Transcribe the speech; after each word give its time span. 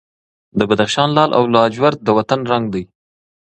د 0.57 0.59
بدخشان 0.69 1.09
لعل 1.15 1.31
او 1.37 1.43
لاجورد 1.53 1.99
د 2.03 2.09
وطن 2.17 2.39
رنګ 2.51 2.65
دی. 2.73 2.83